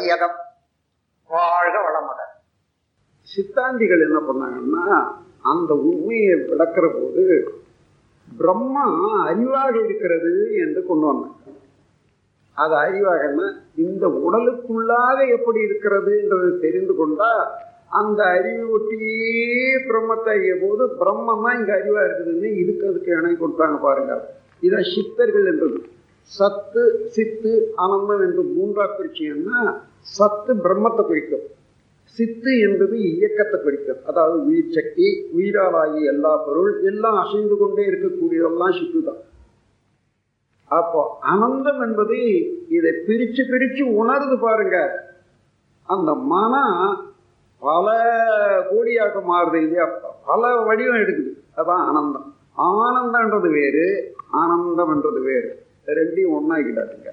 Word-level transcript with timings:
வையகம் 0.00 0.36
வாழ்க 1.30 1.76
வளமுடன். 1.86 2.34
சித்தாந்திகள் 3.28 4.04
என்ன 4.06 4.18
பண்ணாங்கன்னா 4.28 4.84
அந்த 5.52 5.72
உண்மையை 5.88 6.36
விளக்குற 6.50 6.86
போது 6.94 7.24
பிரம்மா 8.28 8.86
அறிவாக 9.28 9.74
இருக்கிறது 9.84 10.32
என்று 10.64 10.80
கொண்டு 10.88 11.06
வந்தாங்க. 11.06 11.36
அது 12.56 12.74
அறிவாகன்னா 12.84 13.46
இந்த 13.74 14.06
உடலுக்குள்ளாக 14.26 15.18
எப்படி 15.36 15.60
இருக்கிறது 15.68 16.12
என்றது 16.22 16.50
தெரிந்து 16.64 16.94
கொண்டா 16.94 17.30
அந்த 18.00 18.20
அறிவு 18.36 18.64
ஒட்டியே 18.76 19.70
பிரம்மத்தை 19.88 20.36
போது 20.64 20.84
பிரம்மம் 21.00 21.46
இங்க 21.58 21.72
அறிவா 21.78 22.02
இருக்குதுன்னு 22.08 22.50
இதுக்கு 22.62 22.84
அதுக்கு 22.90 23.10
இணை 23.18 23.32
கொடுத்தாங்க 23.36 23.78
பாருங்க. 23.86 24.14
இதை 24.66 24.80
சித்தர்கள் 24.94 25.48
என்றது 25.52 25.80
சத்து 26.30 26.82
சித்து 27.14 27.52
ஆனந்தம் 27.84 28.24
என்று 28.26 28.42
மூன்றா 28.56 28.84
பிரிச்சிங்கன்னா 28.96 29.60
சத்து 30.06 30.52
பிரம்மத்தை 30.64 31.02
குறிக்கும். 31.06 31.46
சித்து 32.18 32.52
என்பது 32.66 32.94
இயக்கத்தை 33.10 33.58
குறிக்கும். 33.64 34.00
அதாவது 34.10 34.36
உயிர் 34.48 34.74
சக்தி 34.76 35.08
உயிராலாகி 35.36 36.00
எல்லா 36.12 36.32
பொருள் 36.46 36.72
எல்லாம் 36.90 37.18
அசைந்து 37.24 37.56
கொண்டே 37.60 37.82
இருக்கக்கூடியதெல்லாம் 37.90 38.76
சித்து 38.78 39.02
தான் 39.08 39.20
அப்போ 40.70 41.00
அனந்தம் 41.32 41.80
என்பது 41.86 42.16
இதை 42.76 42.90
பிரிச்சு 43.06 43.42
பிரிச்சு 43.52 43.82
உணருது 44.00 44.36
பாருங்க. 44.46 44.76
அந்த 45.88 46.10
மனம் 46.32 46.76
பல 47.62 47.86
கோடியாக 48.68 49.22
மாறுது 49.30 49.58
இல்லையா? 49.62 49.86
பல 50.28 50.50
வடிவம் 50.68 51.00
எடுக்குது. 51.04 51.32
அதான் 51.60 51.82
ஆனந்தம் 51.88 52.28
ஆனந்தம்ன்றது 52.68 53.50
வேறு 53.58 53.86
ஆனந்தம் 54.42 54.92
என்றது 54.94 55.20
வேறு. 55.30 55.50
ரெண்டையும் 55.98 56.36
ஒன்னாக்கிட்டாட்டுங்க 56.38 57.10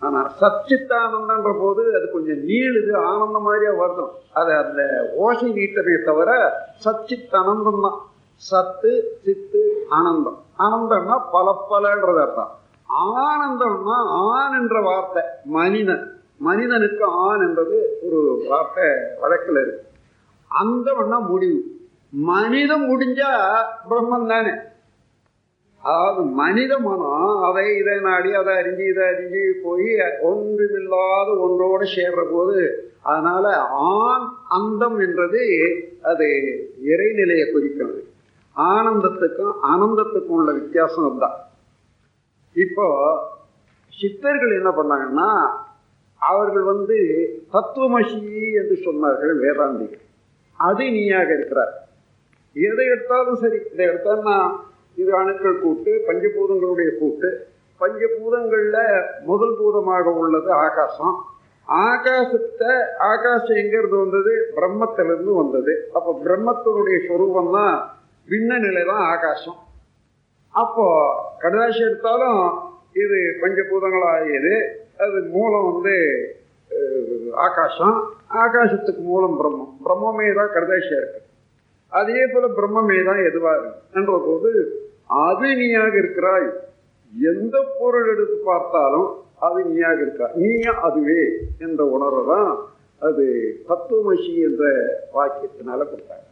ஆனால் 0.00 0.30
சச்சித்தானந்தன்ற 0.40 1.50
போது 1.60 1.82
அது 1.96 2.10
கொஞ்சம் 2.12 2.40
நீளுது 2.48 2.92
ஆனந்தம் 3.06 3.42
மாதிரியா 3.42 3.72
வருதும் 3.72 4.12
அது 4.32 4.52
அந்த 4.54 4.80
ஓசை 5.16 5.52
நீட்டமே 5.52 6.04
தவிர 6.04 6.30
சச்சித் 6.84 7.36
அனந்தம் 7.40 7.80
தான் 7.80 7.98
சத்து 8.42 8.92
சித்து 9.22 9.62
ஆனந்தம். 9.88 10.38
ஆனந்தம்னா 10.58 11.16
பல 11.32 11.66
பலன்றது 11.70 12.20
அர்த்தம். 12.20 12.52
ஆனந்தம்னா 12.88 13.96
ஆண் 14.08 14.60
என்ற 14.60 14.80
வார்த்தை 14.80 15.22
மனிதன். 15.44 16.04
மனிதனுக்கு 16.38 17.04
ஆண் 17.04 17.40
என்றது 17.40 17.98
ஒரு 18.02 18.44
வார்த்தை 18.48 18.84
வழக்கில் 19.20 19.56
இருக்கு. 19.56 19.84
அந்தம்னா 20.50 21.28
முடிவு. 21.28 21.60
மனிதம் 22.10 22.86
முடிஞ்சா 22.90 23.30
பிரம்மன் 23.90 24.26
தானே. 24.26 24.52
அதாவது 25.84 26.22
மனித 26.40 26.72
மனம் 26.78 27.42
அதை 27.46 27.64
இதை 27.78 27.96
நாடி 28.00 28.30
அதை 28.32 28.52
அறிஞ்சு 28.54 28.84
இதை 28.88 29.04
அறிஞ்சு 29.12 29.42
போய் 29.62 29.88
ஒன்றுமில்லாத 30.30 31.28
ஒன்றோடு 31.38 31.86
சேர்ற 31.96 32.22
போது 32.32 32.58
அதனால 33.02 33.46
ஆண் 33.92 34.26
அந்தம் 34.48 34.98
என்றது 34.98 35.42
அது 36.02 36.26
இறைநிலையை 36.90 37.46
குறிக்கிறது. 37.52 38.00
ஆனந்தத்துக்கும் 38.56 39.54
ஆனந்தத்துக்கும் 39.62 40.38
உள்ள 40.38 40.50
வித்தியாசம் 40.52 41.06
அதுதான். 41.06 41.38
இப்போ 42.56 42.86
சித்தர்கள் 43.92 44.52
என்ன 44.52 44.70
பண்ணாங்கன்னா 44.70 45.30
அவர்கள் 46.20 46.62
வந்து 46.62 46.96
தத்துவமசி 47.52 48.22
என்று 48.60 48.76
சொன்னார்கள் 48.86 49.34
வேதாந்தி 49.44 49.88
அது 50.58 50.84
நீயாக 50.90 51.28
இருக்கிறார். 51.34 51.74
எதை 52.56 52.86
எடுத்தாலும் 52.86 53.40
சரி 53.42 53.58
இதை 53.72 53.84
எடுத்தோம்னா 53.86 54.36
இது 54.96 55.10
அணுக்கள் 55.20 55.62
கூட்டு 55.64 55.92
பஞ்சபூதங்களுடைய 56.08 56.90
கூட்டு. 57.00 57.30
பஞ்சபூதங்கள்ல 57.80 58.78
முதல் 59.28 59.56
பூதமாக 59.58 60.12
உள்ளது 60.22 60.50
ஆகாசம். 60.64 61.14
ஆகாசத்தை 61.68 62.72
ஆகாசம் 63.12 63.58
எங்கிருந்து 63.62 63.96
வந்தது? 64.02 64.32
பிரம்மத்திலிருந்து 64.56 65.32
வந்தது. 65.42 65.74
அப்போ 65.96 66.12
பிரம்மத்தினுடைய 66.24 66.98
சொரூபம் 67.08 67.52
தான் 67.56 67.74
விண்ண 68.28 68.58
நிலை 68.66 68.82
தான் 68.90 69.04
ஆகாசம். 69.14 69.58
அப்போ 70.54 70.86
கடைசி 71.44 71.80
எடுத்தாலும் 71.88 72.42
இது 73.02 73.18
பஞ்சபூதங்களாகியது 73.42 74.54
அது 75.04 75.18
மூலம் 75.36 75.66
வந்து 75.72 75.96
ஆகாசம். 77.46 77.96
ஆகாசத்துக்கு 78.44 79.02
மூலம் 79.12 79.38
பிரம்மம். 79.40 79.72
பிரம்மமே 79.86 80.28
தான் 80.40 80.54
கடைசியா 80.56 80.98
இருக்கு. 81.00 81.20
அதே 81.92 82.22
போல 82.32 82.48
பிரம்மமே 82.58 82.98
தான் 83.08 83.22
எதுவாக 83.28 83.60
இருக்குன்ற 83.62 84.18
போது 84.28 84.50
அது 85.26 85.48
நீயாக 85.60 85.92
இருக்கிறாய். 86.02 86.48
எந்த 87.12 87.56
பொருள் 87.78 88.08
எடுத்து 88.12 88.36
பார்த்தாலும் 88.50 89.08
அது 89.46 89.60
நீயாக 89.64 89.98
இருக்கா 90.04 90.26
நீயா 90.42 90.72
அதுவே 90.86 91.22
என்ற 91.66 91.80
உணர்வு 91.96 92.22
தான் 92.32 92.50
அது 93.02 93.24
தத்துவமசி 93.68 94.32
என்ற 94.48 94.64
வாக்கியத்தினால 95.16 95.80
கொடுத்தாங்க. 95.90 96.26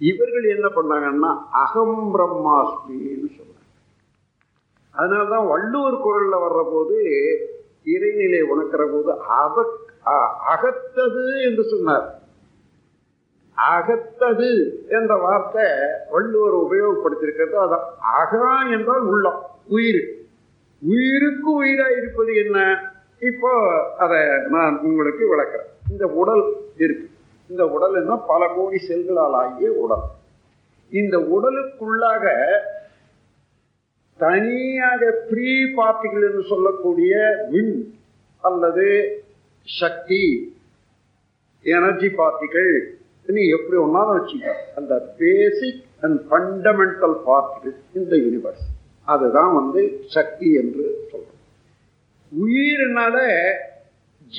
இவர்கள் 0.00 0.46
என்ன 0.54 0.68
பண்ணாங்கன்னா 0.76 1.30
அகம் 1.64 2.00
பிரம்மாஸ்மின்னு 2.14 3.28
சொன்னாங்க 3.38 3.54
அதனால்தான் 4.94 5.46
வள்ளுவர் 5.52 6.04
குரல்ல 6.04 6.36
வர்ற 6.44 6.62
போது 6.72 6.98
இறைநிலை 7.94 8.40
உணக்கிற 8.52 8.82
போது 8.92 9.10
அக 9.40 9.64
அகத்தது 10.54 11.24
என்று 11.48 11.64
சொன்னார். 11.72 12.06
அகத்தது 13.56 14.84
என்ற 14.88 15.16
வார்த்தை 15.16 15.64
வள்ளுவர் 16.10 16.56
உபயோகப்படுத்தியிருக்கிறது. 16.56 17.56
அதான் 17.64 17.86
அகா 18.00 18.70
என்றால் 18.70 19.00
உள்ளம் 19.00 19.46
உயிர். 19.66 20.24
உயிருக்கு 20.82 21.52
உயிராக 21.52 21.96
இருப்பது 21.96 22.34
என்ன? 22.34 22.78
இப்போ 23.20 23.52
அதை 23.98 24.18
நான் 24.48 24.80
உங்களுக்கு 24.80 25.24
விளக்குறேன். 25.34 25.90
இந்த 25.90 26.06
உடல் 26.06 26.52
இருக்கு. 26.76 27.10
இந்த 27.48 27.68
உடல் 27.68 27.94
என்ன? 27.94 28.16
பல 28.16 28.52
கோடி 28.56 28.76
செல்களால் 28.88 29.32
ஆகிய 29.32 29.72
உடல். 29.72 30.04
இந்த 30.90 31.18
உடலுக்குள்ளாக 31.18 32.34
தனியாக 34.18 35.10
ப்ரீ 35.30 35.64
பார்ட்டிகள் 35.64 36.30
என்று 36.30 36.42
சொல்லக்கூடிய 36.48 37.46
விண் 37.50 37.94
அல்லது 38.40 39.18
சக்தி 39.62 40.54
எனர்ஜி 41.62 42.06
பார்ட்டிகள் 42.06 42.84
நீ 43.26 43.48
எப்படி 43.48 43.82
ஒன்னாலும் 43.82 44.16
வச்சுக்க. 44.16 44.52
அந்த 44.76 45.14
பேசிக் 45.18 45.84
அண்ட் 46.00 46.20
ஃபண்டமெண்டல் 46.30 47.20
பார்ட்டிகள் 47.26 47.76
இந்த 47.94 48.16
யூனிவர்ஸ் 48.16 48.64
அதுதான் 49.04 49.54
வந்து 49.54 50.02
சக்தி 50.06 50.52
என்று 50.52 51.08
சொல்றோம். 51.12 51.34
உயிரினால 52.44 53.46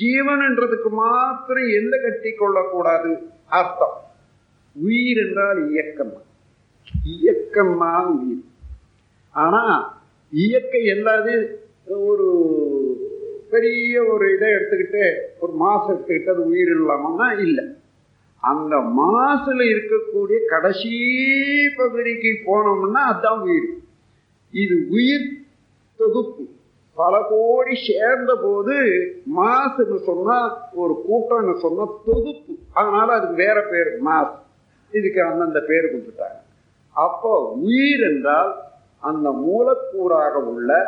ஜீவன்ன்றதுக்கு 0.00 0.88
மாத்திரம் 0.90 1.68
எந்த 1.68 1.98
கட்டி 2.02 2.32
கொள்ளக்கூடாது? 2.32 3.18
அர்த்தம். 3.48 4.02
உயிர் 4.72 5.26
என்றால் 5.26 5.70
இயக்கம். 5.70 6.22
இயக்கம் 7.04 7.78
உயிர். 8.20 8.44
ஆனா 9.30 9.94
இயற்கை 10.30 10.84
எல்லாது 10.84 11.62
ஒரு 11.86 12.26
பெரிய 13.50 14.04
ஒரு 14.04 14.34
இதை 14.34 14.48
எடுத்துக்கிட்டு 14.48 15.14
ஒரு 15.40 15.52
மாசம் 15.52 15.96
எடுத்துக்கிட்டு 15.96 16.30
அது 16.30 16.46
உயிர் 16.46 16.80
இல்லாமன்னா 16.80 17.38
இல்லை. 17.38 17.64
அந்த 18.40 18.76
மாசுல 18.76 19.60
இருக்கக்கூடிய 19.74 20.44
கடைசி 20.46 20.90
பகுதிக்கு 21.76 22.38
போனோம்னா 22.46 22.92
அதுதான் 22.92 23.40
உயிர் 23.40 23.76
இது 24.52 24.86
உயிர் 24.90 25.40
தொகுப்பு. 25.96 26.44
பல 26.94 27.26
கோடி 27.28 27.74
சேர்ந்த 27.74 28.38
போது 28.42 28.76
மாசுன்னு 29.36 29.96
சொன்னா 29.96 30.68
ஒரு 30.72 31.04
கூட்டம்னு 31.10 31.58
சொன்னா 31.58 31.84
தொகுப்பு. 32.06 32.58
அதனால 32.72 33.12
அதுக்கு 33.12 33.36
வேற 33.36 33.60
பேர் 33.60 33.98
மாசு. 34.00 34.36
இதுக்கு 34.90 35.22
அந்தந்த 35.22 35.60
பேர் 35.60 35.96
கொடுத்துட்டாங்க. 35.96 36.40
அப்போ 36.90 37.52
உயிர் 37.52 38.00
என்றால் 38.00 38.54
அந்த 39.00 39.30
மூலக்கூறாக 39.30 40.32
உள்ள 40.32 40.84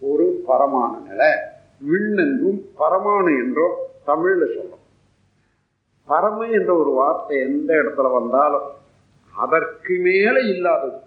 ஒரு 0.00 0.42
பரமான 0.46 0.98
நிலை. 1.08 1.32
விண்ணென்றும் 1.90 2.60
பரமானு 2.78 3.44
என்றும் 3.44 3.76
தமிழ்ல 4.06 4.44
சொல்றோம். 4.56 4.79
பரம 6.10 6.46
என்ற 6.58 6.70
ஒரு 6.82 6.92
வார்த்தை 6.98 7.36
எந்த 7.48 7.70
இடத்துல 7.80 8.08
வந்தாலும் 8.18 8.68
அதற்கு 9.34 9.94
மேல 10.06 10.36
இல்லாதது 10.52 10.98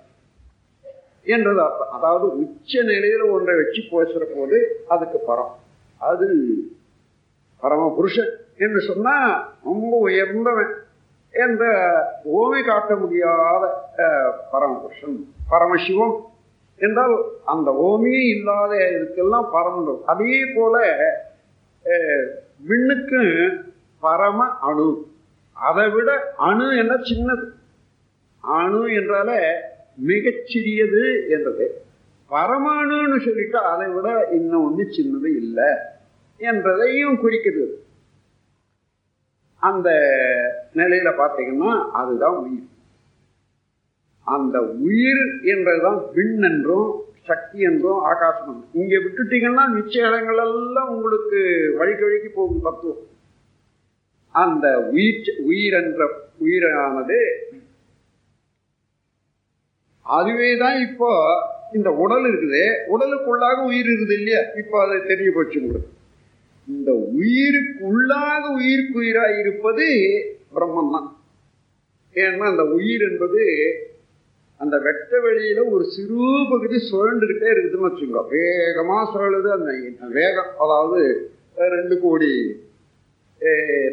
என்றது 1.28 1.60
அர்த்தம். 1.66 1.92
அதாவது 1.98 2.26
உச்ச 2.42 2.82
நிலையில 2.84 3.26
ஒன்றை 3.32 3.54
வச்சு 3.60 3.82
பேசுற 3.92 4.24
போது 4.32 4.58
அதுக்கு 4.94 5.20
பரம். 5.28 5.54
அது 6.02 6.28
பரம 7.62 7.84
புருஷன் 7.98 8.32
என்று 8.58 8.80
சொன்னா 8.88 9.16
ரொம்ப 9.64 9.92
உயர்ந்தவன் 10.08 10.74
என்ற 11.34 11.64
ஓமை 12.40 12.62
காட்ட 12.66 12.94
முடியாத 12.96 13.64
பரமபுருஷன் 14.52 15.16
பரமசிவம் 15.52 16.16
என்றால் 16.80 17.16
அந்த 17.54 17.70
ஓமியே 17.88 18.22
இல்லாத 18.36 18.74
இதுக்கெல்லாம் 18.96 19.48
பரம 19.56 19.96
அதே 20.14 20.38
போல 20.56 20.76
விண்ணுக்கும் 22.70 23.34
பரம 24.04 24.40
அணு. 24.70 24.88
அதை 25.56 25.86
விட 25.90 26.10
அணு 26.48 26.66
என்ன 26.78 26.94
சின்னது? 27.10 27.46
அணு 28.42 28.82
என்றாலே 28.94 29.40
மிகச்சிறியது 30.08 31.04
என்றது. 31.30 31.66
பரமாணுன்னு 32.30 33.18
சொல்லிட்டு 33.26 33.60
அதை 33.72 33.88
விட 33.96 34.10
இன்னும் 34.32 34.66
ஒன்று 34.66 34.86
சின்னது 34.98 35.30
இல்லை 35.42 35.72
என்றதையும் 36.42 37.20
குறிக்கிறது 37.20 37.76
அந்த 39.62 39.90
நிலையில 40.74 41.10
பார்த்தீங்கன்னா 41.20 41.74
அதுதான் 41.92 42.38
உயிர். 42.44 42.70
அந்த 44.28 44.58
உயிர் 44.88 45.24
என்றதுதான் 45.52 46.00
விண் 46.16 46.42
என்றும் 46.42 46.90
சக்தி 47.28 47.60
என்றும் 47.70 48.02
ஆகாசம் 48.04 48.60
இங்க 48.74 48.94
விட்டுட்டீங்கன்னா 49.06 49.66
மிச்ச 49.76 49.96
இடங்கள் 50.08 50.42
எல்லாம் 50.46 50.92
உங்களுக்கு 50.96 51.40
வழிக்கு 51.78 52.32
போகும் 52.36 52.66
தத்துவம். 52.68 53.04
அந்த 54.36 54.66
உயிர் 54.92 55.32
உயிர் 55.46 55.76
என்ற 55.80 56.04
உயிரானது 56.40 57.20
அதுவே 60.06 60.50
தான் 60.58 60.78
இப்போ 60.82 61.10
இந்த 61.74 61.90
உடல் 62.04 62.26
இருக்குது. 62.30 62.64
உடலுக்குள்ளாக 62.88 63.60
உயிர் 63.64 63.88
இருக்குது 63.90 64.16
இல்லையா? 64.20 64.42
இப்போ 64.58 64.76
அதை 64.86 64.98
தெரிய 65.12 65.30
போச்சு 65.32 65.60
உங்களுக்கு 65.60 65.92
இந்த 66.68 66.92
உயிருக்குள்ளாக 67.20 68.44
உயிருக்குயிராக 68.58 69.40
இருப்பது 69.40 69.88
பிரம்மன் 70.54 70.94
தான் 70.96 71.08
ஏன்னா 72.16 72.46
அந்த 72.46 72.64
உயிர் 72.78 73.04
என்பது 73.10 73.44
அந்த 74.60 74.76
வெட்ட 74.78 75.20
வெளியில 75.20 75.62
ஒரு 75.70 75.86
சிறு 75.86 76.28
பகுதி 76.52 76.78
சுழண்டுகிட்டே 76.90 77.48
இருக்குதுன்னு 77.54 77.88
வச்சுக்கோ 77.88 78.22
வேகமாக 78.34 79.06
சுழலுது 79.14 79.50
அந்த 79.52 79.72
வேகம். 80.14 80.52
அதாவது 80.58 81.00
ரெண்டு 81.76 81.96
கோடி 82.02 82.32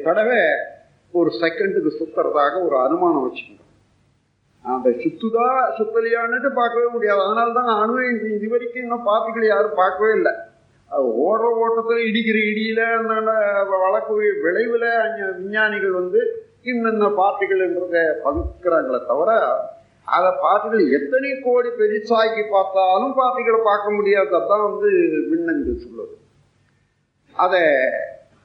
தடவை 0.04 0.38
ஒரு 1.12 1.30
செகண்டுக்கு 1.40 1.90
சுத்துறதாக 1.98 2.66
ஒரு 2.66 2.78
அனுமானம் 2.78 3.32
வச்சுக்கணும். 3.32 3.58
அந்த 4.62 4.90
சுத்துதா 4.90 5.46
சுத்தலையான்னுட்டு 5.78 6.54
பார்க்கவே 6.54 6.86
முடியாது. 6.92 7.20
அதனால 7.20 7.52
தான் 7.52 7.88
அணுவை 7.88 8.02
இது- 8.02 8.34
இது 8.34 8.48
வரைக்கும் 8.48 8.82
இன்னும் 8.82 9.06
பார்ட்டிகள் 9.06 9.46
யாரும் 9.46 9.74
பார்க்கவே 9.74 10.12
இல்லை. 10.12 10.32
அது 10.86 11.02
ஓடுற 11.02 11.50
ஓட்டத்தில் 11.52 11.96
இடிக்கிற 11.96 12.36
இடியில 12.36 13.06
அந்த 13.16 13.62
வழக்கு 13.62 14.14
விளைவில் 14.42 15.34
விஞ்ஞானிகள் 15.36 15.90
வந்து 15.90 16.44
இன்னென்ன 16.62 17.08
பார்ட்டிகள்ன்றத 17.08 18.12
பகுக்கிறாங்களே 18.24 19.06
தவிர 19.06 19.60
அதை 20.04 20.30
பார்ட்டிகள் 20.30 21.02
எத்தனை 21.02 21.40
கோடி 21.40 21.68
பெருசாக்கி 21.68 22.50
பார்த்தாலும் 22.50 23.10
பார்ட்டிகளை 23.10 23.64
பார்க்க 23.64 23.90
முடியாது. 23.90 24.38
அதான் 24.38 24.70
வந்து 24.70 24.90
விண்ணங்கள் 25.30 25.84
சொல்லுது. 25.84 26.16
அதை 27.36 27.60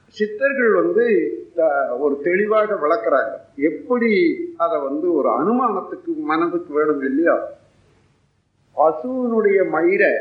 சித்தர்கள் 0.08 0.72
வந்து 0.72 1.36
த- 1.54 1.96
ஒரு 1.98 2.20
தெளிவாக 2.22 2.74
விளக்குறாங்க. 2.74 3.56
எப்படி 3.56 4.36
அதை 4.56 4.80
வந்து 4.80 5.12
ஒரு 5.12 5.28
அனுமானத்துக்கு 5.28 6.16
மனதுக்கு 6.16 6.74
வேணும் 6.74 7.02
இல்லையா? 7.02 7.48
பசுவினுடைய 8.76 9.68
மயிரை 9.68 10.12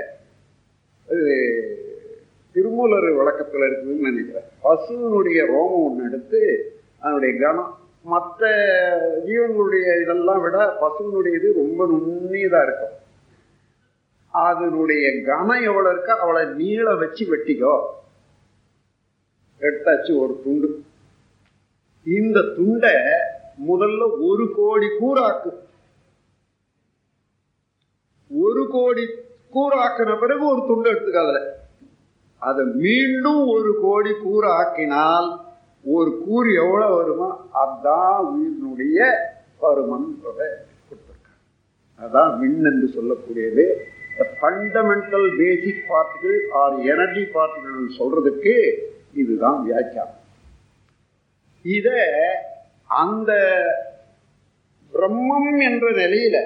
திருமூலர் 2.51 3.11
விளக்கத்தில் 3.11 3.61
இருக்குதுன்னு 3.61 3.99
நினைக்கிறேன். 3.99 4.47
பசுவினுடைய 4.63 5.45
ரோமம் 5.45 5.85
ஒன்று 5.85 6.03
எடுத்து 6.03 6.71
அதனுடைய 6.99 7.39
கனம் 7.39 7.77
மற்ற 8.03 8.47
ஜீவன்களுடைய 9.25 10.01
இதெல்லாம் 10.01 10.41
விட 10.41 10.73
பசுவினுடைய 10.81 11.33
இது 11.35 11.53
ரொம்ப 11.53 11.87
நுண்ணியதாக 11.87 12.63
இருக்கும். 12.63 13.03
அதனுடைய 14.31 15.23
கனம் 15.23 15.63
எவ்வளோ 15.63 15.93
இருக்கோ 15.93 16.07
அவளை 16.07 16.53
நீளம் 16.53 16.97
வச்சு 16.97 17.35
வெட்டிக்கோ. 17.35 17.83
எடுத்தாச்சு 19.67 20.11
ஒரு 20.17 20.33
துண்டு. 20.43 20.69
இந்த 22.05 22.39
துண்டை 22.55 22.95
முதல்ல 23.67 24.01
ஒரு 24.29 24.45
கோடி 24.55 24.87
கூறாக்கு 24.99 25.51
ஒரு 28.31 28.63
கோடி 28.69 29.03
கூறாக்கின 29.53 30.15
பிறகு 30.19 30.43
ஒரு 30.45 30.61
துண்டு 30.67 30.87
எடுத்துக்காதல 30.89 31.39
அதை 32.41 32.63
மீண்டும் 32.81 33.43
ஒரு 33.47 33.71
கோடி 33.81 34.11
கூறாக்கினால் 34.23 35.27
ஒரு 35.85 36.11
கூறு 36.25 36.49
எவ்வளவு 36.55 36.95
வருமோ 36.95 37.29
அதான் 37.59 38.21
உயிரினுடைய 38.29 38.99
பருமன்றதை 39.61 40.47
கொடுத்துருக்காங்க 40.81 41.35
அதான் 41.99 42.33
மின் 42.39 42.59
என்று 42.71 42.87
சொல்லக்கூடியது. 42.95 43.65
ஃபண்டமெண்டல் 44.33 45.27
பேசிக் 45.37 45.85
பார்ட்டிகள் 45.87 46.39
ஆர் 46.59 46.75
எனர்ஜி 46.91 47.23
பார்ட்டிகள் 47.33 47.97
சொல்றதுக்கு 47.97 48.55
இதுதான் 49.15 49.63
வியாக்கியானம். 49.63 50.23
இத 51.61 51.89
அந்த 52.87 53.33
பிரம்மம் 54.93 55.61
என்ற 55.61 55.91
நிலையில 55.91 56.43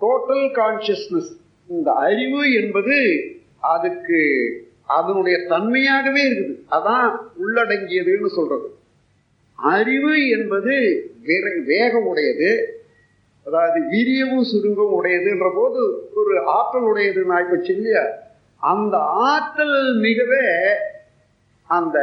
டோட்டல் 0.00 0.52
கான்சியஸ்னஸ் 0.52 1.36
இந்த 1.68 1.92
அறிவு 1.92 2.52
என்பது 2.52 3.30
அதுக்கு 3.60 4.20
அதனுடைய 4.86 5.38
தன்மையாகவே 5.38 6.28
இருக்குது. 6.28 6.56
அதான் 6.70 7.18
உள்ளடங்கியதுன்னு 7.42 8.26
சொல்றது. 8.26 8.74
அறிவு 9.54 10.28
என்பது 10.28 11.06
வேற- 11.22 11.62
வேகம் 11.66 12.06
உடையது. 12.06 12.80
அதாவது 13.46 13.80
வீரியமும் 13.80 14.42
சுருங்கம் 14.42 15.04
உடையதுன்ற 15.04 15.52
போது 15.54 16.10
ஒரு 16.14 16.42
ஆற்றல் 16.46 16.94
உடையதுன்னு 16.94 17.30
ஆகிப்போச்சு 17.30 17.70
இல்லையா? 17.70 18.04
அந்த 18.56 18.96
ஆற்றல் 18.98 20.00
மிகவே 20.00 20.74
அந்த 21.68 21.98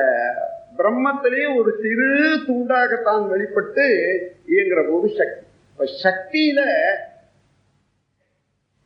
பிரம்மத்திலே 0.77 1.57
ஒரு 1.57 1.79
சிறு 1.81 2.37
துண்டாகத்தான் 2.47 3.27
வெளிப்பட்டு 3.27 3.85
இயங்குற 4.47 4.91
போது 4.91 5.15
சக்தி. 5.15 5.45
இப்ப 5.71 5.85
சக்தியில 6.03 6.61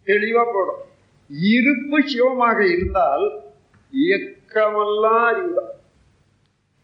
தெளிவா 0.05 0.45
போடும். 0.53 0.81
இருப்பு 1.29 2.03
சிவமாக 2.05 2.65
இருந்தால் 2.65 3.41
இயக்கமெல்லாம் 3.91 5.27
அறிவுதான் 5.31 5.73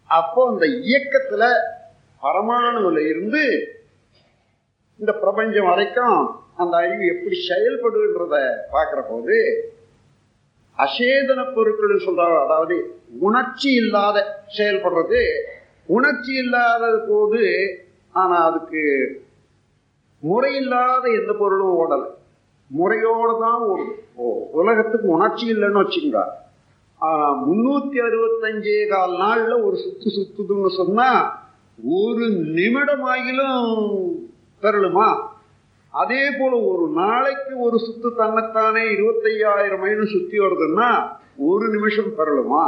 அப்போ 0.06 0.50
அந்த 0.50 0.66
இயக்கத்துல 0.66 1.54
பரமாணுல 2.22 3.08
இருந்து 3.08 3.73
இந்த 5.00 5.12
பிரபஞ்சம் 5.22 5.70
வரைக்கும் 5.72 6.18
அந்த 6.62 6.74
அறிவு 6.84 7.06
எப்படி 7.14 7.38
செயல்படுன்றத 7.50 8.36
பார்க்குற 8.74 9.00
போது 9.12 9.38
அசேதன 10.78 11.42
பொருட்கள் 11.56 12.06
சொல்றாங்க. 12.06 12.38
அதாவது 12.46 12.76
உணர்ச்சி 13.28 13.70
இல்லாத 13.82 14.18
செயல்படுறது. 14.58 15.24
உணர்ச்சி 15.90 16.34
இல்லாத 16.44 16.84
போது 17.10 17.42
ஆனால் 18.16 18.46
அதுக்கு 18.50 18.84
முறையில்லாத 20.24 21.04
எந்த 21.20 21.32
பொருளும் 21.42 21.78
ஓடலை. 21.82 22.10
முறையோடு 22.72 23.34
தான் 23.46 23.62
ஓடும் 23.72 23.94
ஓ 24.18 24.26
உலகத்துக்கு 24.60 25.08
உணர்ச்சி 25.18 25.46
இல்லைன்னு 25.54 25.84
வச்சுங்க 25.84 26.20
முன்னூத்தி 27.46 27.98
அறுபத்தஞ்சே 28.08 28.78
கால் 28.92 29.14
நாள்ல 29.22 29.54
ஒரு 29.68 29.78
சுத்து 29.84 30.10
சுத்துதுன்னு 30.18 30.72
சொன்னா 30.82 31.08
ஒரு 31.98 32.26
நிமிடமாகிலும் 32.58 33.74
பெறலுமா 34.64 35.08
அதே 35.94 36.24
போல 36.38 36.54
ஒரு 36.70 36.86
நாளைக்கு 36.96 37.54
ஒரு 37.60 37.78
சுத்து 37.80 38.10
தன்னைத்தானே 38.16 38.84
இருபத்தையாயிரம் 38.94 39.82
மைல் 39.82 40.06
சுத்தி 40.08 40.38
வருதுன்னா 40.40 40.88
ஒரு 41.48 41.66
நிமிஷம் 41.68 42.12
பெறலுமா 42.18 42.64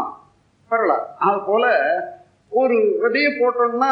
பெறலாம் 0.72 1.06
அது 1.22 1.40
போல 1.44 1.66
ஒரு 2.52 2.76
விதையை 3.02 3.32
போட்டோம்னா 3.34 3.92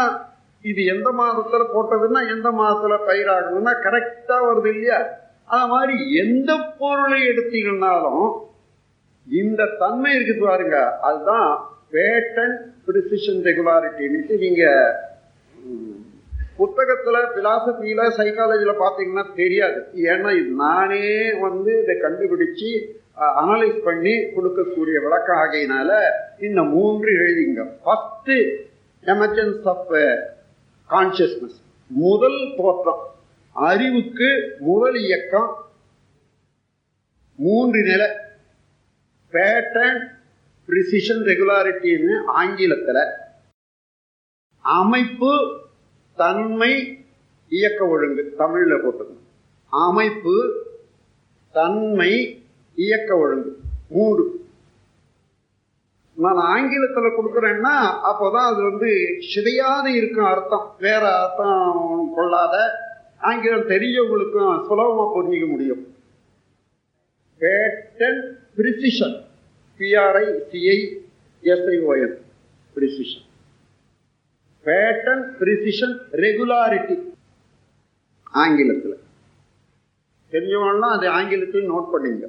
இது 0.65 0.81
எந்த 0.91 1.09
மாதத்துல 1.17 1.63
போட்டதுன்னா 1.71 2.21
எந்த 2.29 2.49
மாதத்துல 2.59 2.97
பயிராகணும்னா 3.07 3.73
கரெக்டா 3.85 4.37
வருது 4.45 4.69
இல்லையா? 4.73 4.99
அது 5.49 5.65
மாதிரி 5.67 5.95
எந்த 6.21 6.51
பொருளை 6.77 7.19
எடுத்தீங்கன்னாலும் 7.31 8.23
இந்த 9.27 9.65
தன்மை 9.77 10.11
இருக்குது 10.15 10.45
பாருங்க. 10.45 10.77
அதுதான் 11.01 11.49
பேட்டன் 11.91 12.55
ப்ரிசிஷன் 12.85 13.41
ரெகுலாரிட்டின்னு 13.45 14.37
நீங்க 14.39 14.63
புத்தகத்துல 16.59 17.17
பிலாசபியில 17.35 18.01
சைக்காலஜில 18.17 18.73
பாத்தீங்கன்னா 18.79 19.33
தெரியாது. 19.35 19.79
ஏன்னா 19.95 20.29
இது 20.39 20.49
நானே 20.65 21.33
வந்து 21.33 21.71
இதை 21.81 21.95
கண்டுபிடிச்சு 21.95 22.69
அனலைஸ் 23.41 23.79
பண்ணி 23.87 24.11
கொடுக்கக்கூடிய 24.11 24.97
விளக்கம் 25.05 25.37
ஆகையினால 25.37 25.89
இந்த 26.39 26.63
மூன்று 26.63 27.11
எழுதிங்க. 27.23 27.61
ஃபர்ஸ்ட் 27.83 28.31
எமர்ஜென்ஸ் 29.09 29.65
ஆஃப் 29.73 29.91
கான்சியஸ்னஸ் 30.89 31.57
முதல் 31.87 32.53
தோற்றம். 32.57 33.03
அறிவுக்கு 33.53 34.29
முதல் 34.59 34.95
இயக்கம். 34.95 35.51
மூன்று 37.35 37.81
நிலை. 37.81 38.07
பேட்டர்ன் 39.31 40.01
ப்ரிசிஷன் 40.67 41.21
ரெகுலாரிட்டின்னு 41.29 42.23
ஆங்கிலத்தில். 42.25 43.03
அமைப்பு 44.59 45.31
தன்மை 46.15 47.05
இயக்க 47.49 47.85
ஒழுங்கு 47.85 48.33
தமிழில் 48.37 48.81
போட்டது 48.83 49.17
அமைப்பு 49.69 50.35
தன்மை 51.51 52.43
இயக்க 52.75 53.17
ஒழுங்கு 53.17 53.59
மூன்று. 53.89 54.45
நான் 56.13 56.35
ஆங்கிலத்தில் 56.35 57.17
கொடுக்குறேன்னா 57.17 57.75
அப்போதான் 58.09 58.47
அது 58.49 58.61
வந்து 58.61 58.89
சிதையாது 59.29 59.87
இருக்கும் 59.87 60.25
அர்த்தம். 60.25 60.75
வேற 60.79 61.23
அர்த்தம் 61.23 62.11
கொள்ளாத 62.15 62.57
ஆங்கிலம் 63.21 63.67
தெரியவங்களுக்கும் 63.67 64.65
சுலபமாக 64.65 65.13
புரிஞ்சிக்க 65.15 65.47
முடியும். 65.47 65.95
Pattern 67.39 68.21
precision 68.57 69.17
P R I 69.77 70.27
C I 70.51 70.79
S I O N 71.43 72.17
precision 72.75 73.25
pattern 74.65 75.23
precision 75.39 75.97
regularity 76.11 76.99
ஆங்கிலத்தில். 78.23 78.99
தெரிஞ்சவங்கலாம் 80.31 80.97
அது 80.97 81.09
ஆங்கிலத்தில் 81.09 81.71
நோட் 81.71 81.87
பண்ணிங்க. 81.93 82.23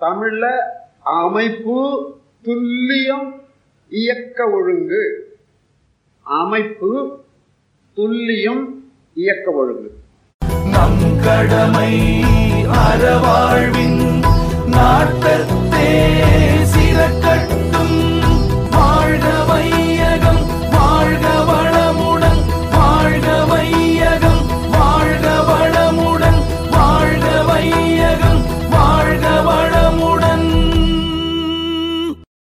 தமிழ்ல 0.00 0.58
அமைப்பு 1.00 2.10
துல்லியம் 2.42 3.40
இயக்க 3.88 4.50
ஒழுங்கு. 4.50 5.36
அமைப்பு 6.22 7.24
துல்லியம் 7.96 8.68
இயக்க 9.14 9.50
ஒழுங்கு. 9.50 9.94
நம் 10.70 11.20
கடமை 11.24 12.22
அறவாழ்வின் 12.64 14.22
நாட்டத்தே 14.66 16.41